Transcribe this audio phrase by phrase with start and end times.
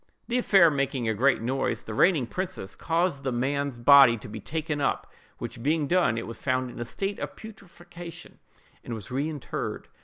[0.27, 4.39] The affair making a great noise, the reigning princess caused the man's body to be
[4.39, 5.05] taken up,
[5.37, 8.39] which being done, it was found in a state of putrefaction,
[8.83, 9.89] and was reinterred.